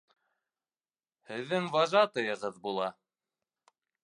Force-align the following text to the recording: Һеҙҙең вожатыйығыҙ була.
Һеҙҙең 1.31 1.67
вожатыйығыҙ 1.77 2.59
була. 2.65 2.89